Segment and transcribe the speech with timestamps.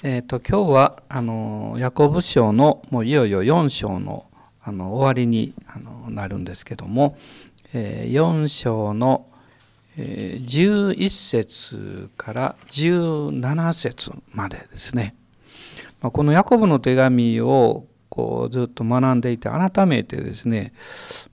[0.00, 4.26] えーと、今日はあのヤコブ書のもういよいよ4章の
[4.62, 7.16] あの終わりにあのなるんですけども、
[7.74, 9.26] えー、4章の、
[9.96, 15.16] えー、11節から17節までですね、
[16.00, 20.74] まあ、このヤコブの手紙をこうずっと学んでいて改めてですね、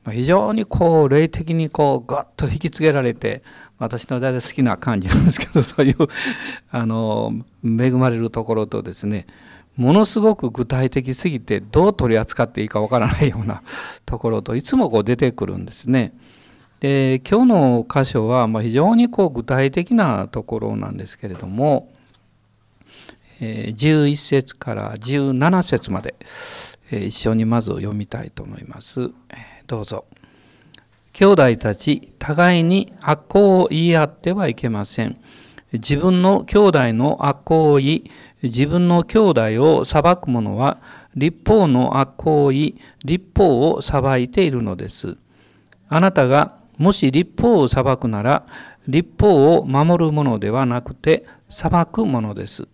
[0.03, 3.43] まあ、非常にこう霊的にこうガッと引きつけられて
[3.77, 5.95] 私の大体好きな感じなんですけどそういう
[6.71, 7.33] あの
[7.63, 9.27] 恵まれるところとですね
[9.75, 13.61] ものすごく具体的すぎてどう取り扱っていいかわからないような
[14.05, 16.13] ところといつもこう出てくるんですね。
[16.79, 21.91] で今日の箇所はま非常にこう具体的なところなんですけれども
[23.39, 26.15] 11節から17節まで
[26.91, 29.11] 一緒にまず読みたいと思います。
[29.67, 30.05] どうぞ。
[31.17, 35.17] 兄弟たち、互いに悪行を言い合ってはいけません。
[35.71, 38.11] 自分の兄弟の悪行を言い、
[38.43, 39.41] 自分の兄弟
[39.77, 40.81] を裁く者は、
[41.15, 45.15] 立法の悪行を言い、立法を裁いているのです。
[45.87, 48.45] あなたがもし立法を裁くなら、
[48.85, 52.67] 立法を守るものではなくて、裁くものです。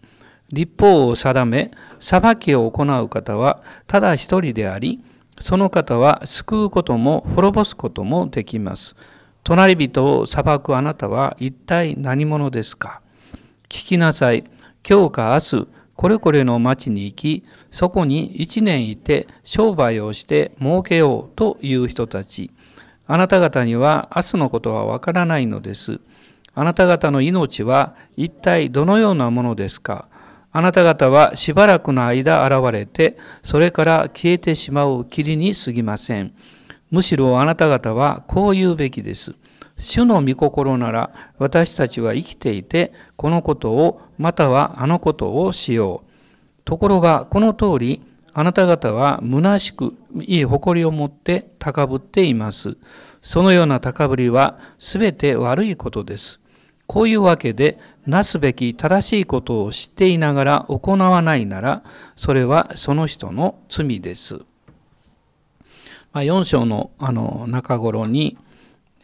[0.52, 1.70] 立法を定め、
[2.00, 5.04] 裁きを行う方は、ただ一人であり、
[5.42, 8.96] その方は救うことも滅ぼすこともできます。
[9.44, 13.02] 隣人を裁くあなたは一体何者ですか？
[13.68, 14.44] 聞きなさい。
[14.88, 22.52] 今日か明日、これこれの町に行き、そこに一年いて商売をして儲けようという人たち。
[23.08, 26.00] あなた方には明日のことはわからないのです。
[26.54, 30.08] あなた方の命は一体どのようなものですか？
[30.52, 36.34] あなた方はしばらくの間現れて、それから消えてしまう霧に過ぎません。
[36.90, 39.34] むしろあなた方はこう言うべきです。
[39.78, 46.12] 主の御心なら私たちは生きていて、このことを、またはあのことをしよう。
[46.66, 48.02] ところが、この通り、
[48.34, 52.78] あなた方は虚しくいい誇りを持って高ぶっています。
[53.22, 56.40] そのような高ぶりはすべて悪いことです。
[56.88, 61.84] こういうわけで、なすべき正しいことを知っていながら行わないなら、
[62.16, 64.42] それはその人の罪です。
[66.14, 68.38] まあ、4章のあの中頃に、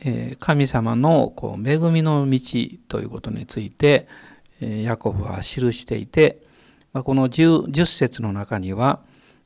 [0.01, 2.39] えー、神様のこう恵みの道
[2.87, 4.07] ということについて、
[4.61, 6.41] え、ヤコブは記していて、
[6.93, 9.01] まあ、この 10, 10節の中には、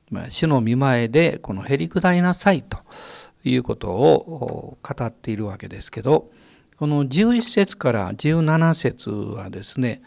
[0.09, 2.79] まあ、主の見前でこのへり下りなさいと
[3.44, 6.31] いうことを語っているわけですけど、
[6.81, 10.02] この11節から17節はですね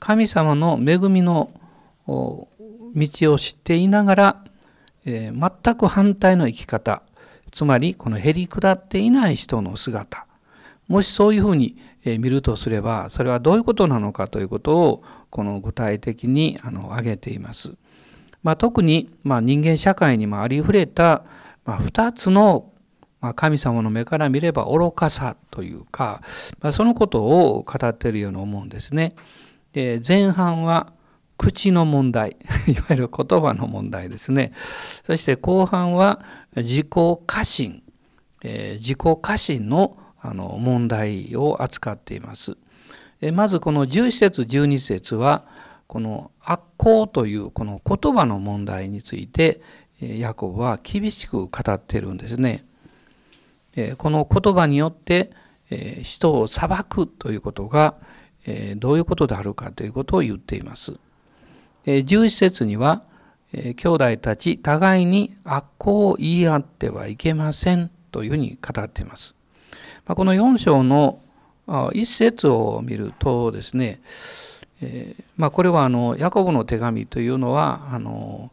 [0.00, 1.52] 神様の恵みの
[2.04, 4.44] 道を知っていながら、
[5.04, 7.04] え、全く反対の生き方
[7.52, 10.26] つまりこのへり下っていない人の姿
[10.88, 17.74] もしそういうふうに見るとすればそれはどういうことなのかということをこの具体的にあの挙げています。
[18.42, 21.22] まあ、特に、ま、人間社会にもありふれた、
[21.64, 22.72] ま、2つの
[23.20, 26.22] まあ、神様の目から見れば愚かさというか、
[26.60, 29.14] まあ、そのことを語っているように思うんですね。
[29.72, 30.92] で前半は
[31.36, 34.52] 口の問題 いわゆる言葉の問題ですね。
[35.04, 36.24] そして後半は
[36.56, 36.88] 自己
[37.26, 37.82] 過信、
[38.42, 42.56] えー、自己過信のあの問題を扱っています。
[43.32, 45.44] まずこの11節12節は
[45.86, 49.60] この悪行というこの言葉の問題について
[50.00, 52.65] ヤコブは厳しく語っているんですね。
[53.98, 55.30] この言葉によって
[56.02, 57.94] 人を裁くということが
[58.76, 60.98] どういうことであるかということを言っています。
[61.84, 63.02] 11節には
[63.52, 69.34] 兄弟たち互いに悪行を言い合ってはいけませんというふうに語っています。
[70.06, 71.20] この4章の
[71.92, 74.00] 一節を見るとですね、
[75.36, 78.52] まあ、これはあのヤコブの手紙というのはあの、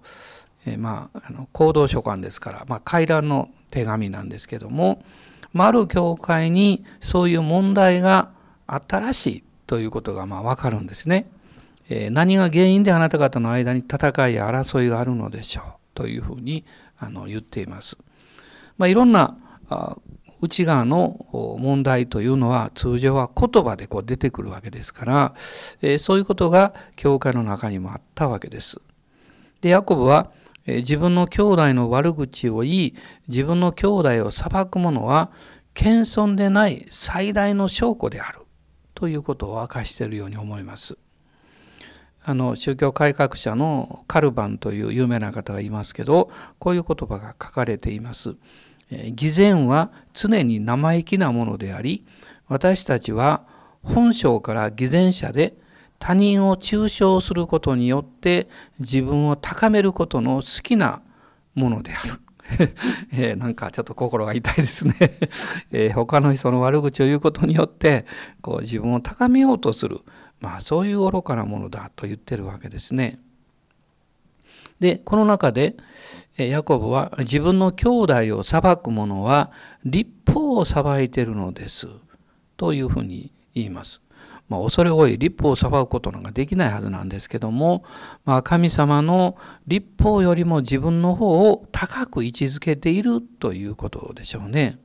[0.77, 5.03] まあ、あの行動書簡ですから、まあ、回覧の手紙なんですけども、
[5.57, 8.29] ある教会にそういう問題が
[8.67, 11.27] あったらしいということがまあ分かるんですね。
[11.89, 15.63] え何が原因であなた方の間に戦いや争いがあるのでしょう
[15.95, 16.65] というふうに
[16.99, 17.97] あの言っています。
[18.77, 19.37] まあ、いろんな
[20.41, 21.25] 内側の
[21.59, 25.33] 問題というのは通常は言葉でこう出てくるわけですから、
[25.81, 28.79] えそういうことが教会の中にもあったわけです。
[29.61, 30.31] でヤコブは
[30.65, 32.95] 自分の兄弟の悪口を言い
[33.27, 35.31] 自分の兄弟を裁く者は
[35.73, 38.39] 謙遜でない最大の証拠である
[38.93, 40.97] ということを明かしているように思います。
[42.25, 48.35] あの宗教改革者のカルバンという有名な方がいますけどこういう言葉が書かれています。
[48.89, 52.05] 偽善は常に生意気なものであり
[52.47, 53.43] 私たちは
[53.81, 55.57] 本性から偽善者で
[56.03, 61.01] 他人を抽象することによって自分を高めることの好きな
[61.55, 62.19] ものである。
[63.13, 64.95] えー、なんかちょっと心が痛いですね、
[65.71, 68.05] えー、他の人の悪口を言うことによって
[68.41, 70.01] こう自分を高めようとする、
[70.41, 73.17] まあ、そういう愚かなものだと言ってるわけですね。
[74.81, 75.77] でこの中で
[76.35, 79.53] ヤコブは自分の兄弟を裁く者は
[79.85, 81.87] 立法を裁いてるのです
[82.57, 84.02] というふうに言います。
[84.53, 87.83] まあ、恐れ多い立法を裁くことなんかできないはずなんですけども、
[88.23, 89.35] まあ、神様の
[89.65, 94.77] 立法よりも自分の方を高く位置づけているということでしょうね。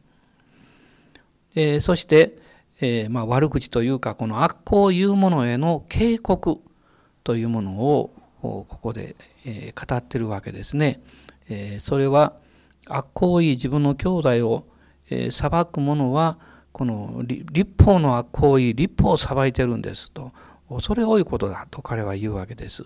[1.55, 2.39] えー、そして、
[2.81, 6.63] えー、まあ、悪口というかこの悪行を言う者への警告
[7.23, 8.11] というものを
[8.41, 11.03] ここで、えー、語ってるわけですね。
[11.51, 12.35] えそれは
[12.87, 14.67] 悪行を言い自分の兄弟を、
[15.11, 16.39] え裁く者は
[16.79, 20.31] この立法の悪行為立法を裁いてるんですと
[20.71, 22.85] 恐れ多いことだと彼は言うわけです。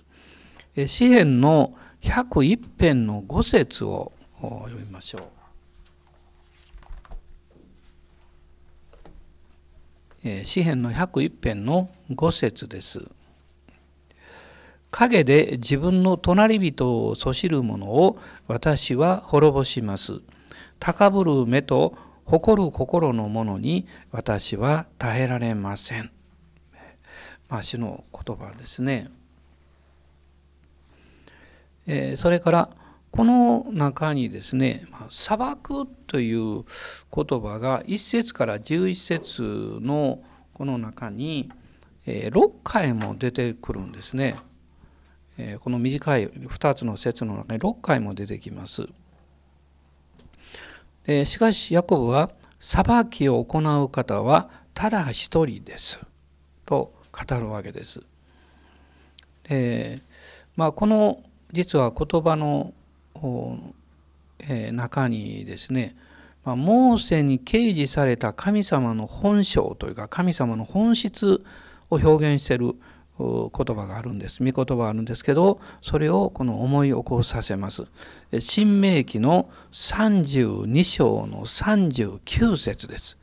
[0.86, 5.28] 詩篇の101編の5節を読みましょ
[10.24, 10.42] う。
[10.42, 13.04] 詩篇の101編の5節です。
[14.90, 18.18] 陰で自分の隣人をそしる者を
[18.48, 20.22] 私は滅ぼします。
[20.78, 26.10] 高ぶる目と誇る心のものに私は耐えられません。
[27.48, 29.10] まあ、主の言葉ですね。
[31.86, 32.70] えー、それから
[33.10, 36.64] この中にですね「砂漠」という
[37.14, 40.22] 言葉が1節から11節の
[40.54, 41.50] この中に
[42.06, 44.36] 6回も出てくるんですね。
[45.38, 48.88] えこの短い2つの説の中に6回も出てきます。
[51.24, 56.00] しかしヤコブは裁きを行う方はただ一人です
[56.64, 58.02] と語るわけです。
[59.48, 60.00] で
[60.54, 61.22] まあ、この
[61.52, 62.72] 実は言葉の、
[64.38, 65.96] え、中にですね、
[66.44, 71.44] ま、モーセに掲示された神様の本性というか神様の本質
[71.90, 72.74] を表現している
[73.56, 74.42] 言葉があるんです。
[74.42, 77.86] 御言葉があるんですけどそれをこの思い起こさせます。
[78.38, 83.18] 新明記の32章の39節です。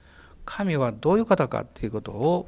[0.45, 2.47] 神はどういう方かということを、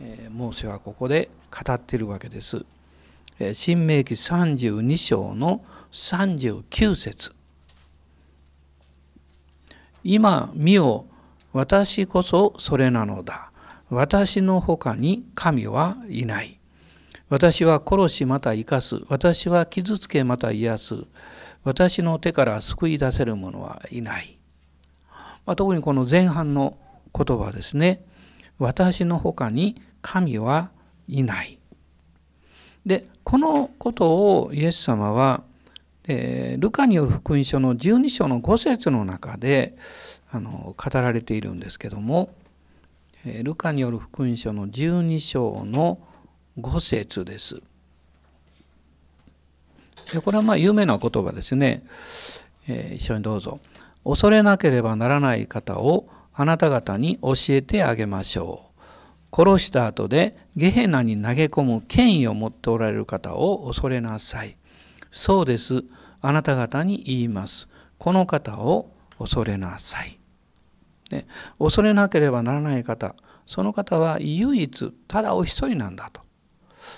[0.00, 2.64] えー、モーセはここで語っているわけです。
[3.54, 7.32] 新明記32章の39節。
[10.02, 11.06] 今見よ
[11.52, 13.50] 私こそそれなのだ。
[13.90, 16.59] 私の他に神はいない。
[17.30, 18.96] 私は殺しまた生かす。
[19.08, 20.94] 私は傷つけまた癒す。
[21.62, 24.36] 私の手から救い出せる者はいない。
[25.46, 26.76] まあ、特にこの前半の
[27.16, 28.04] 言葉ですね。
[28.58, 30.70] 私の他に神は
[31.06, 31.60] いない。
[32.84, 35.44] で、このことをイエス様は、
[36.08, 39.76] えー、ルカによる福音書の12章の5節の中で
[40.32, 42.34] あの語られているんですけども、
[43.24, 46.09] えー、ルカによる福音書の12章の五節
[47.24, 47.60] です。
[50.12, 51.84] でこれはまあ有名な言葉ですね、
[52.66, 53.60] えー、一緒にどうぞ。
[54.04, 58.70] 恐れなければならない方をあなた方に教えてあげましょう。
[59.32, 64.56] 殺した後でゲヘナに投げ込む権威を持っておられる方を恐れなさい。
[65.10, 65.84] そうです。
[66.20, 67.68] あなた方に言います。
[67.98, 70.18] この方を恐れなさい。
[71.10, 71.26] ね、
[71.58, 73.14] 恐れなければならない方、
[73.46, 76.22] その方は唯一ただお一人なんだと。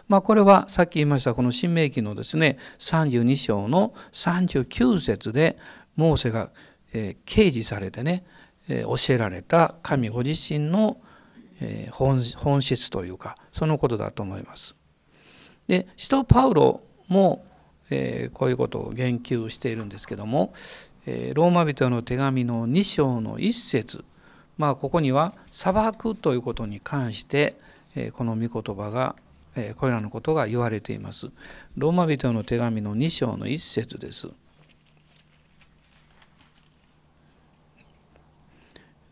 [0.08, 5.58] まあ、これはさっき言いましたこの新明記のですね32章の39節で
[5.96, 6.50] モーセが、
[6.92, 8.24] えー、掲示されてね、
[8.68, 10.98] え、教えられた神ご自身の、
[11.60, 14.74] え、本本質というかそのことだと思います。
[15.68, 17.44] で使徒パウロも、
[17.90, 20.54] え、こういうことを言及しているんですけども、
[21.06, 24.04] え、ローマ人の手紙の2章の1節
[24.58, 27.56] まあここには裁くということに関して、
[27.94, 29.16] え、この御言葉が
[29.76, 31.30] これらのことが言われています。
[31.76, 34.28] ローマ人の手紙の2章の1節です。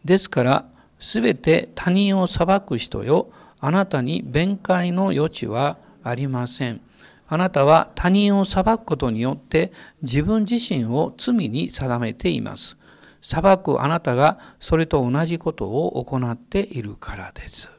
[0.04, 0.64] ですから、
[0.98, 3.30] すべて他人を裁く人よ、
[3.60, 6.80] あなたに弁解の余地はありません。
[7.28, 12.76] あなたは他人を裁くことによって自分自身を罪に定めています。
[13.22, 17.70] 裁くあなたがそれと同じことを行っているからです。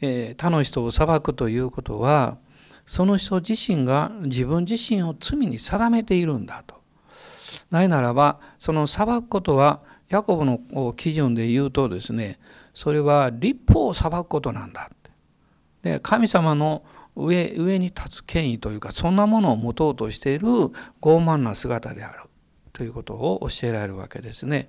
[0.00, 2.38] えー、他の人を裁くということは
[2.86, 6.82] その人自身が自分自身を罪に定めているんだと。
[7.70, 10.60] ないならばその裁くことはヤコブの
[10.96, 12.38] 基準で言うとですね
[12.74, 14.90] それは立法を裁くことなんだ
[15.84, 16.82] で神様の
[17.14, 22.22] 上上に立つ権威というかそんなものを持とうとしている傲慢な姿である
[22.72, 24.68] ということを教えられるわけですね。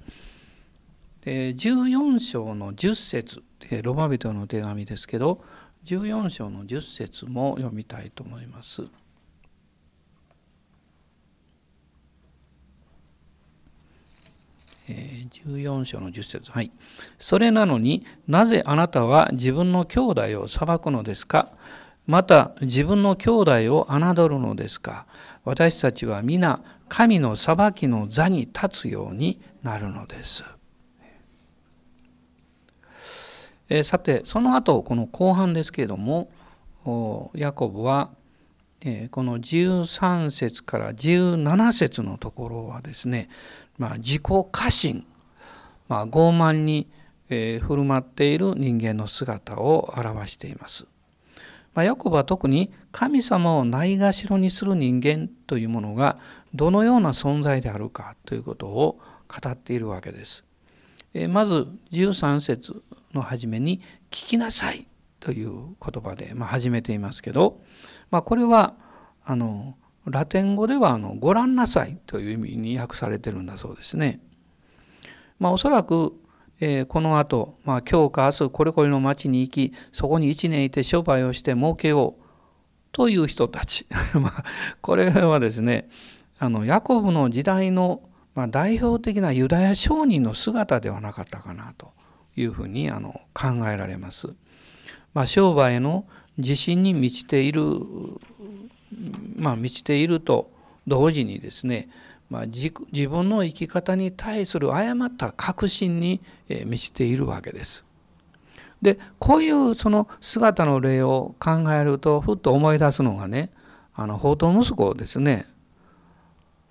[1.25, 3.43] で14章の10節
[3.81, 5.43] ロマ人の手紙ですけど
[5.85, 8.83] 14章の10節も読みたいと思います。
[14.87, 16.71] 14章の10節はい。
[17.17, 21.49] それなのになぜあなたは自分の兄弟を裁くのですか？
[22.05, 25.07] また自分の兄弟を侮るのですか？
[25.43, 30.45] 私たちは皆神の裁きの座に立つようになるのです。
[33.69, 36.29] えさてその後この後半ですけれども
[37.33, 38.11] ヤコブは、
[38.81, 43.27] えこの13節から17節のところはですね、
[43.79, 45.03] まあ、自己過信、
[45.87, 46.87] まあ、傲慢に、
[47.29, 50.85] え振る舞っている人間の姿を表しています。
[51.73, 56.19] まあ、ヤコブは特に神様をないがしろにする人間というものが
[56.53, 60.45] どのような存在であるかということを語っているわけです。
[61.29, 62.83] まず13節
[63.15, 63.81] の初めに
[64.11, 64.87] 「聞きなさい」
[65.19, 67.61] という言葉で、まあ、始めていますけど、
[68.11, 68.75] まあ、これは
[69.23, 74.19] あのラテン語ではあの「ご覧なさい」という意味に訳されてるんだそうですね。
[75.39, 76.13] まあ、おそらく
[76.59, 82.23] えー、この後、まあ、今日か明日これこれの町に行きそこに1年いて商売をして儲けよう
[82.91, 83.85] という人たち、
[84.81, 85.89] これはですね
[86.39, 88.01] あのヤコブの時代の、
[88.35, 91.91] まあ、代表的なユダヤ商人の姿ではなかったかなと
[92.35, 94.29] いうふうにあの考えられます。
[95.13, 96.05] まあ、商売の
[96.37, 97.63] 自信に満ちている
[99.37, 100.51] まあ満ちていると
[100.87, 101.89] 同時にですね
[102.29, 102.71] まあ、自
[103.07, 107.85] 分の生き方に対する誤った確信に満ちているわけです。
[108.81, 113.49] でこういうその姿の例を考えるとふっと思い出すのがね
[113.95, 115.45] あの宝刀息子ですね。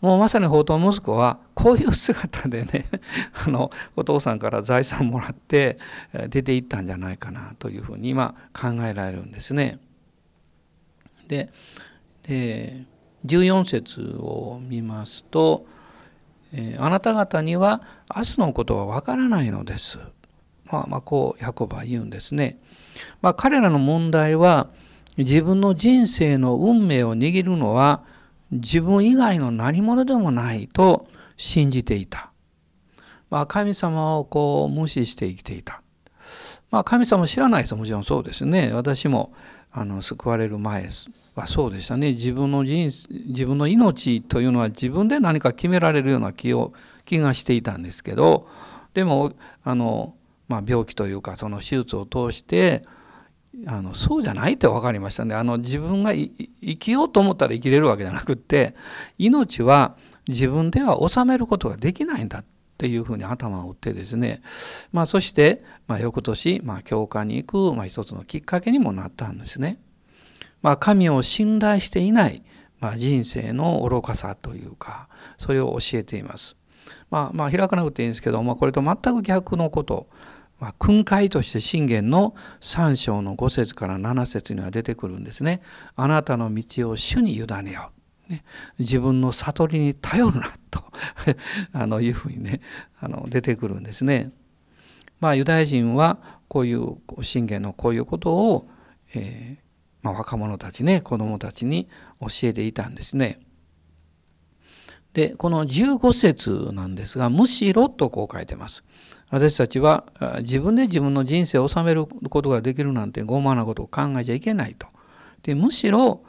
[0.01, 2.85] もうまさに宝刀息子はこういう姿でね
[3.47, 5.79] あのお父さんから財産もらって
[6.29, 9.79] 出ていったんじゃないかなというふうに今考えられるんですね。
[11.27, 11.49] で
[12.25, 12.85] で
[13.25, 15.65] 14節を見ますと、
[16.53, 17.81] えあなた方には
[18.15, 19.99] 明日のことはわからないのです。
[20.71, 22.59] まあ、まあ、こうヤコブは言うんですね。
[23.23, 24.69] まあ、彼らの問題は
[25.17, 28.03] 自分の人生の運命を握るのは
[28.51, 31.07] 自分以外の何者でもないと
[31.37, 32.31] 信じていた。
[33.31, 35.83] まあ、神様をこう無視して生きていた。
[36.71, 38.73] まあ、神様を知らない人ももちろんそうですね。
[38.73, 39.33] 私も
[39.77, 40.89] あの救われる前
[41.35, 46.73] はそうでしたね自分の人自分の命というのは自分で何か決められるような気を
[47.05, 48.47] 気がしていたんですけど
[48.95, 49.33] でも
[49.65, 50.15] あの、
[50.47, 52.83] まあ、病気というかその手術を通して
[53.67, 56.31] あのそうじゃないって分かりましたねあの自分が生
[56.77, 58.77] きようと思ったら生きれるわけじゃなくって
[59.19, 59.97] 命は
[60.29, 62.45] 自分では治めることができないんだっ
[62.77, 64.43] ていうふうに頭を打ってですね、
[64.93, 69.79] まあ、そして、まあ、翌年、まあ、教会に行く、まあ、一つのきっかけにもなったんですね。
[70.63, 72.43] まあ、神を信頼していない、
[72.81, 76.57] まあ、人生の愚かさというかそれを教えています。
[77.11, 80.09] まあ、まあ開かなくていいんですけど、まあ、これと全く逆のこと、
[80.59, 85.63] まあ、訓戒として信玄の3章の5節から7節には出てくるんですね。
[85.97, 87.94] あなたの道を主に委ねよう。
[88.29, 88.45] ね、
[88.79, 90.83] 自分の悟りに頼るなと
[91.73, 92.61] あのいうふうにね
[92.99, 94.31] あの出てくるんですね。
[95.21, 98.69] まあユダヤ人はこういう信玄のこういうことを、
[99.15, 99.65] えー、
[100.03, 101.89] まあ、若者たちね子供たちに
[102.21, 103.41] 教えていたんですね。
[105.13, 108.85] でこの15節なんですが「むしろ」とこう書いてます。
[109.31, 110.05] 私たちは
[110.41, 114.87] 自分で自分の人生を治めることができるなんて傲慢なことを考えちゃいけないと。
[115.43, 116.23] でむしろ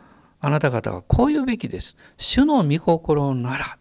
[0.45, 1.97] あなた方はこう言うべきです。
[2.19, 3.79] 主の御心なら、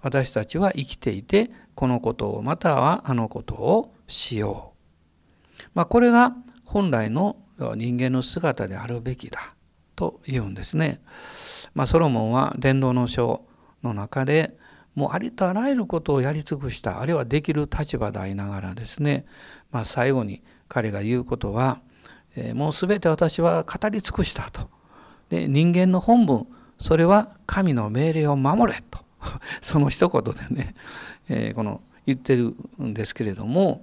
[0.00, 4.72] 私たちは生きていて、このことをまたはあのことをしよ
[5.56, 5.62] う。
[5.74, 7.36] まあ、これが本来の
[7.76, 9.54] 人間の姿であるべきだ
[9.94, 11.00] と言うんですね。
[11.74, 13.44] まあ、ソロモンは伝道の書
[13.84, 14.58] の中で
[14.96, 19.26] もうありとあらゆることをやり尽くしたあるいはできる立場でありながらですね、
[19.70, 21.80] まあ、最後に彼が言うことは、
[22.34, 24.81] え、もう全て私は語り尽くしたと。
[25.32, 26.46] で人間の本分
[26.78, 28.98] それは神の命令を守れと
[29.62, 30.74] その一言でね、
[31.30, 33.82] えー、この言ってるんですけれども、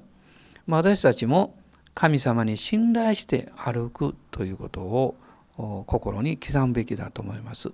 [0.67, 1.55] まあ、私たちも
[1.95, 5.15] 神様に信頼して歩くということを
[5.87, 7.69] 心に刻むべきだと思います。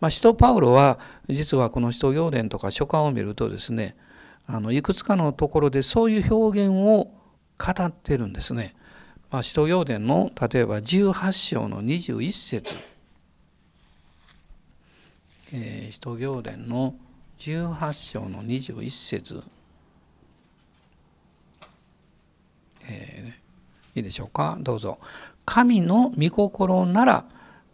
[0.00, 0.98] まあ、使徒パウロは
[1.30, 3.96] 実はこの使徒行伝とか書簡を見るとですね
[4.46, 7.10] あのいくつかのところでそういう表現を
[7.58, 8.74] 語ってるんですね。
[9.30, 12.74] まあ、使徒行伝の例えば18章の21節
[15.56, 16.96] えー、使徒行伝の
[17.38, 19.40] 18章の21節
[22.86, 24.58] えー、いいでしょうか？
[24.60, 24.98] どうぞ。
[25.46, 27.24] 神の御心なら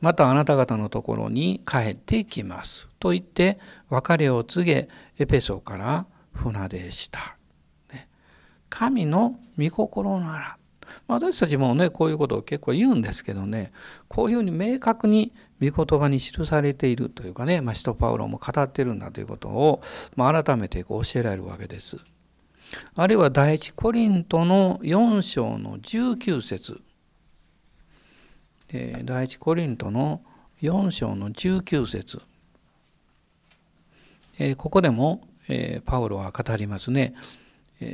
[0.03, 2.87] またあなた方のところに帰ってきます。
[2.99, 3.59] と言って
[3.89, 7.39] 別れを告げエペソから船出した。
[7.95, 8.09] ね、
[8.69, 10.59] 神の御心なら
[11.07, 13.73] 私たちもねこういうことを結構言うんですけどね
[14.09, 19.83] こういうふうに明確に御言葉に記されているというかね、まあ、使徒パウロも語ってるんだということを、
[20.17, 21.99] まあ、改めてこう教えられるわけです。
[22.95, 26.81] あるいは第一コリントの4章の19節
[29.05, 30.23] 第一コリントの
[30.62, 32.21] 4章の19節
[34.57, 35.26] ここでも
[35.85, 37.14] パウロは語りますね。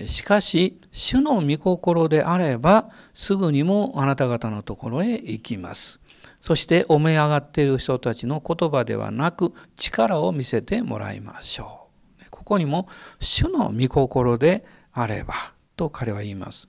[0.06, 6.00] しかし、主の御心であれば、すぐにもあなた方のところへ行きます。
[6.40, 11.88] そして、おめ上がっている人たちの言葉ではなく、力を見せてもらいましょ
[12.20, 12.30] う。
[12.30, 12.88] ここにも、
[13.20, 15.34] 主の御心であれば、
[15.76, 16.68] と彼は言います。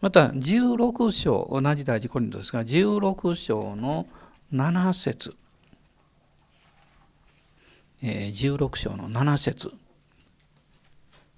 [0.00, 4.06] また、16章、同じ第一コリントですが、16章の
[4.52, 5.34] 7節
[8.02, 9.72] え16章の7節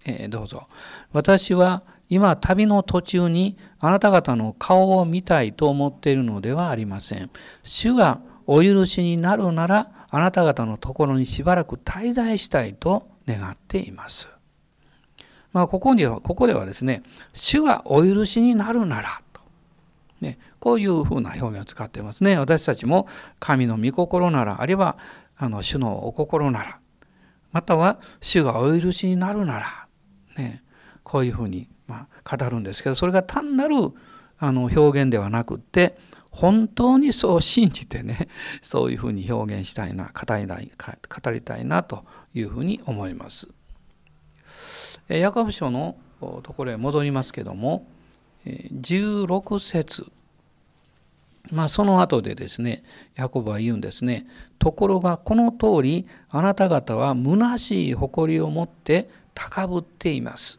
[0.04, 0.68] えー、どうぞ。
[1.12, 7.30] 私は今旅の途中にあなた方の顔を見たいと思っているのではありません。
[7.64, 14.28] 主がお許しになるならあなた方のところにしばらく滞在したいと願っています。
[15.52, 19.40] まあ、ここにはここではですね、主がお許しになるならと、
[20.20, 22.38] ね、こういうふうな表現を使っていますね。
[22.38, 23.08] 私たちも
[23.40, 24.98] 神の御心なら、あるいは
[25.36, 26.80] あの主のお心なら、
[27.52, 29.88] または主がお許しになるなら、
[30.36, 30.62] ね、
[31.02, 33.76] こういうふうに、まあ、語るんですけどそれが単なる
[34.38, 35.97] あの表現ではなくって
[36.31, 38.28] 本当にそう信じてね
[38.61, 43.49] そういうふうに表現したいな語りたい語りたいなというふうに思います。
[45.09, 45.96] ヤコブ書の
[46.42, 47.87] ところへ戻りますけども
[48.44, 50.11] 16節
[51.53, 52.83] まあその後でですね
[53.14, 54.27] ヤコブは言うんですね
[54.59, 60.59] ところがこの通りあなた方は虚しい誇りを持って高ぶっています。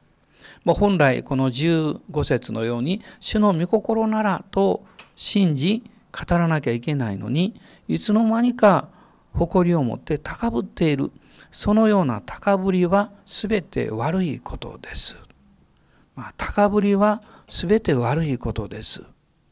[0.64, 8.90] もう本来この15節のように主の御心ならと信じ語らなきゃいけないのにいつの間にか
[9.34, 11.12] 誇りを持って高ぶっている
[11.52, 15.18] そのような高ぶりは全て悪いことです。
[16.16, 19.04] まあ、高ぶりは全て悪いことです。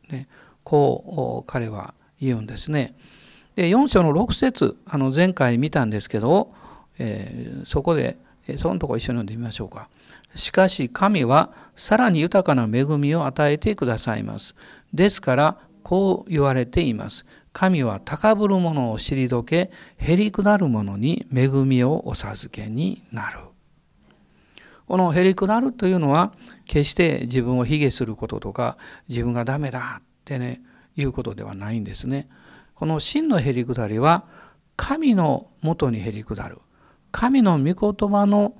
[0.09, 0.27] ね、
[0.63, 2.95] こう彼は言うんですね。
[3.55, 6.53] で4章の6節あの前回見たんですけど、
[6.97, 8.17] えー、そこで
[8.57, 9.89] そのとこ一緒に読んでみましょうか。
[10.35, 14.55] しかし神はさらに豊かな恵みを与えてくださいます。
[14.93, 17.25] ですからこう言われています。
[17.53, 23.39] 神は高ぶる者を退け、へりくだる者に恵みをお授けになる。
[24.87, 26.33] このへりくだるというのは、
[26.65, 30.61] 決して自分を卑下することとか、自分がダメだってね、
[30.97, 32.27] いうことではないんですね。
[32.73, 34.25] この真のへりくだりは、
[34.75, 36.59] 神のもとにへりくだる。
[37.11, 38.55] 神の御言葉の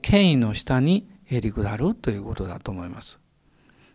[0.00, 3.18] 権威の下にへり下るということだと思います。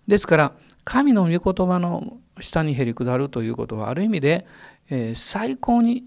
[0.08, 0.52] ですから
[0.84, 4.46] 神の御言葉の下にへり下るということはある意味で、
[5.16, 6.06] 最高に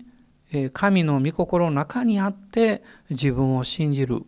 [0.72, 4.22] 神の御心の中にあって自分を信じる、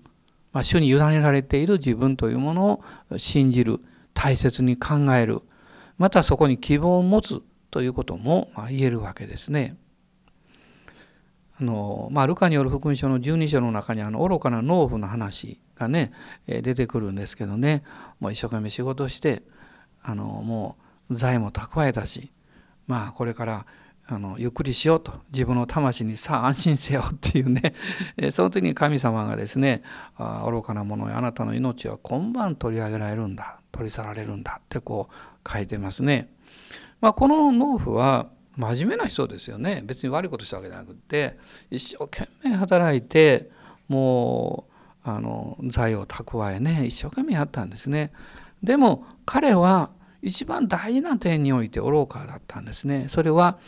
[0.53, 3.81] まあ、主に委ねられている自分というものを信じる
[4.15, 5.43] 大切に考える
[5.99, 9.77] またそこに希望を持つということも言えるわけですね。
[11.59, 16.13] あのまあ、ルカによる福音書の12章の中にあの愚かな農夫の話がね
[16.47, 17.83] 出てくるんですけどね。
[18.21, 19.43] もう一生懸命仕事して
[20.03, 20.77] あのも
[21.09, 22.31] う財も蓄えたし
[22.87, 23.67] まあこれから
[24.07, 25.15] あのゆっくりしようと。
[25.33, 27.75] 自分の魂にさあ安心せよっていうね。
[28.31, 29.83] その時に神様がですね
[30.45, 33.61] 愚かなものやあなたの命は今晩取り上げられるんだ。
[33.73, 36.31] 取り去られるんだってこう書いてますね。
[37.01, 39.83] まあ、この農夫は真面目な人ですよね。
[39.85, 41.37] 別に悪いことしたわけじゃなくって
[41.71, 43.51] 一生懸命働いて
[43.89, 44.65] も
[45.05, 48.13] うあの財を蓄えね一生懸命やったんですね。
[48.63, 49.91] でも彼は
[50.23, 53.07] 一番大事な点において愚かだったんですね。
[53.09, 53.59] それは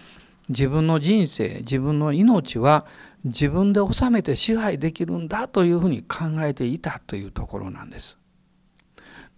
[0.49, 2.87] 自分の人生自分の命は
[3.25, 8.19] 自分で治めて支配できるんだというふうに考えていたというところなんです。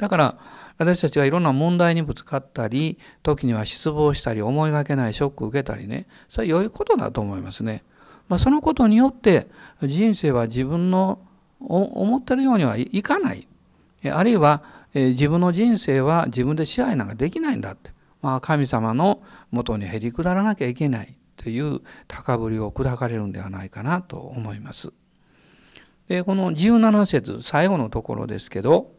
[0.00, 0.38] だから
[0.78, 7.84] 私たちがいろんな問題にぶつかったり時には失望したり思いがけないショックを受けたりねそれは良いことだと思いますね。
[8.28, 9.48] まあ、そのことによって
[9.82, 11.18] 人生は自分の
[11.60, 13.46] 思ってるようにはいかない
[14.04, 14.62] あるいは
[14.94, 17.90] 自分の人生は自分で支配なんかできないんだって
[18.22, 24.92] まあ、神様のもとにへり下らなきゃいけないという高ぶりを砕かれるんではないかなと思います。
[26.08, 28.92] でこの17節最後のところですけど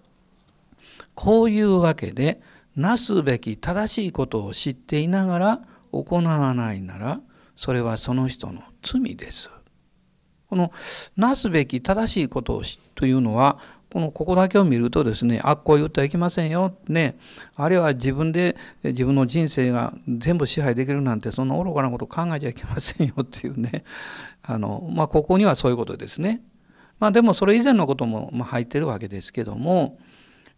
[1.15, 2.41] こういうわけで
[2.75, 7.19] なすべき正しいことを知っていながら行わないなら
[7.55, 9.51] それはその人の罪です。
[10.49, 10.71] この
[11.15, 12.63] なすべき正しいことを
[12.95, 17.17] というのはこのここだけを見るとですねあっこう言ってはいけませんよね
[17.55, 23.83] あるいは自分で自分の人生が全部支配できるなんてそんな愚かなこと考えちゃいけませんよっていうね
[24.43, 26.41] あのまあここにはそういうことですね。
[26.99, 29.97] まあでもそれ以前のことも入ってるわけですけども、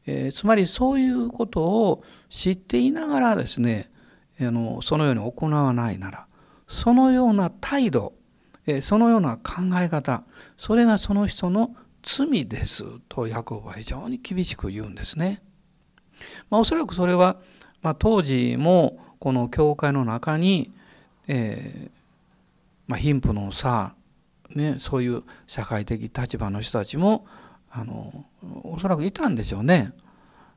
[0.05, 3.91] えー、つまりそういうことを知っていながらですね
[4.39, 6.27] あのそのように行わないなら
[6.67, 8.13] そのような態度
[8.65, 10.23] えそのような考え方
[10.57, 15.41] それがその人の罪ですとヤコブは非常に厳しく言うんですね。
[16.49, 17.37] まあ、おそらくそれは、
[17.81, 20.71] まあ、当時もこの教会の中に、
[21.27, 21.91] えー
[22.87, 23.95] まあ、貧富の差、
[24.55, 27.25] ね、そういう社会的立場の人たちも
[27.75, 28.25] あの
[28.63, 29.93] おそらくいたんでしょうね。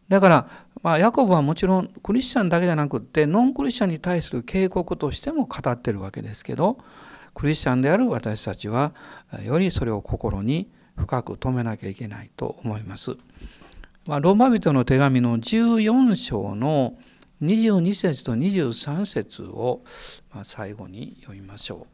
[0.09, 0.49] だから、
[0.83, 6.79] まあ、ヤコブはもちろんクリスチャンだけじゃなくってノンクリスチャンに対する警告としても語ってるわけですけど
[7.35, 8.93] クリスチャンである私たちは
[9.43, 13.17] よりそれを心に深く止めなきゃいけないと思います。
[14.07, 16.97] まあ、ローマ人の手紙の14章の
[17.43, 19.83] 22節と23節を
[20.33, 21.87] ま最後に読みましょ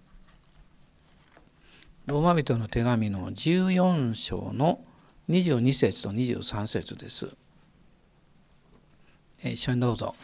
[2.06, 2.10] う。
[2.10, 4.80] ローマ人の手紙の14章の
[5.28, 7.28] 22節と23節です。
[9.42, 10.14] 一緒にどうぞ。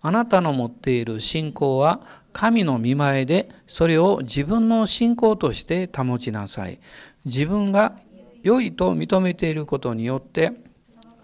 [0.00, 2.00] あなたの持っている信仰は
[2.32, 6.80] 神の見前でそれを自分の信仰として保ちなさい。
[7.24, 7.96] 自分が
[8.42, 10.52] 良いと認めていることによって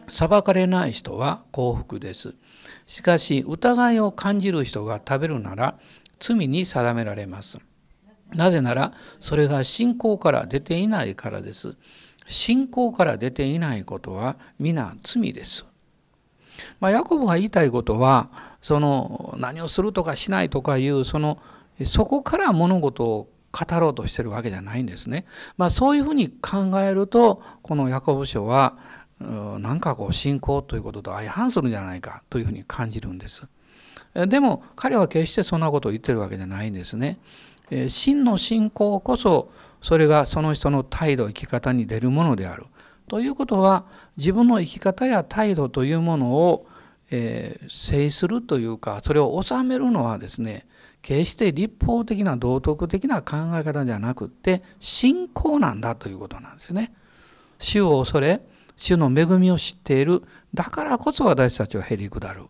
[0.09, 2.35] 裁かれない人は幸福です。
[2.87, 5.79] しかし疑いを感じる人が食べるなら
[6.21, 7.59] 罪に定められます。
[8.35, 11.77] なぜならそれが信仰から出ていないからです。
[12.29, 15.67] 信仰から出ていないことは皆罪です。
[16.81, 18.29] まあ、ヤコブが言いたいことは
[18.61, 21.38] その何をするとかしないとかいうその
[21.85, 25.25] そこから物事を語ろうとしてるわけじゃないんですね。
[25.57, 28.77] まあ、そういうふうに考えるとこのヤコブ書は
[29.21, 33.47] なんかこう信仰ということと相反するんじゃないかというふうに感じるんです。
[34.14, 37.19] でも彼は決してそんなことを言ってるわけじゃないんですね。
[37.88, 39.51] 真の信仰こそ
[39.83, 42.67] それがその人の態度生き方に出るものである。
[43.09, 43.87] ということは
[44.17, 46.67] 自分の生き方や態度というものを、
[47.11, 50.67] えー、制するというかそれを収めるのはですね
[51.01, 56.93] 決して立法的な道徳的な考え方じゃなくって信仰なんだということなんですね。
[57.59, 58.43] 主を恐れ
[58.77, 60.23] 主の恵みを知っている
[60.55, 62.43] だからこそ私たちはへり下る。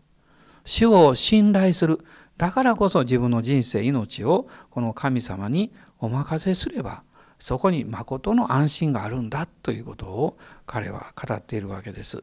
[0.65, 2.01] 主を信頼する
[2.37, 7.03] だからこそ自分の人生命をこの神様にお任せすれば
[7.39, 12.23] そこに誠の安心があるんだということを彼は語っているわけです。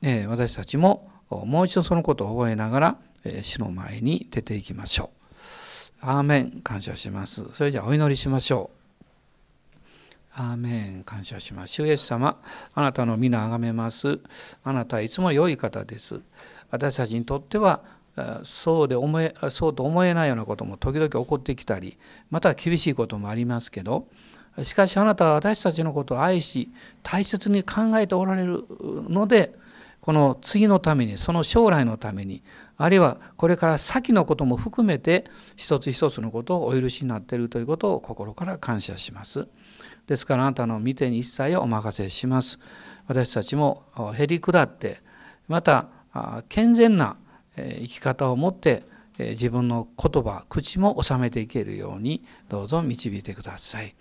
[0.00, 2.96] え私たちももう一度そのことを覚えながら
[3.42, 5.22] 主の前に出ていきましょう。
[6.04, 7.44] アーメン感謝します。
[7.52, 8.82] それじゃあお祈りしましょう。
[10.34, 11.74] アーメン感謝します。
[11.74, 12.40] 主イエス様、
[12.74, 14.18] あなたの皆あがめます。
[14.64, 16.20] あなたはいつも良い方です。
[16.70, 17.82] 私たちにとっては
[18.44, 21.98] そうで思えそうと思えないようなことも時々起こってきたり
[22.30, 24.06] また厳しいこともありますけど
[24.62, 26.70] しかしあなたは私たちのことを愛し
[27.02, 28.64] 大切に考えておられる
[29.08, 29.54] ので
[30.02, 32.42] この次のためにその将来のために
[32.76, 35.24] あるいはこれから先のことも含めて
[35.56, 39.46] 一つ一つのことをお許しになっているということを心から感謝します。
[40.08, 42.58] ですからあなたの見てに一切お任せします。
[43.06, 45.00] 私たちもへり下って
[45.46, 45.86] また
[46.48, 47.16] 健全な
[47.56, 48.84] 生き方を持って
[49.18, 53.94] 自分の言葉口も収めていけるようにどうぞ導いてください。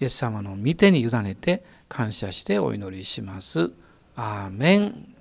[0.00, 3.70] イエス様の御手に委ねて感謝してお祈りします。
[4.16, 5.13] アーメン